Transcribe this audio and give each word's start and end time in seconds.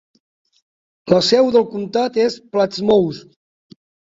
La 1.13 1.19
seu 1.27 1.49
del 1.57 1.67
comtat 1.75 2.17
és 2.25 2.39
Plattsmouth. 2.57 3.23